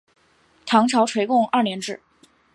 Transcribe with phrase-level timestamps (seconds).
[0.65, 2.01] 唐朝垂拱二年置。